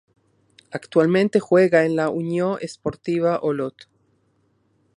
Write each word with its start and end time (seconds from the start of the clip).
Actualmente 0.71 1.39
juega 1.39 1.85
en 1.85 1.95
la 1.95 2.09
Unió 2.09 2.57
Esportiva 2.57 3.37
Olot. 3.43 3.87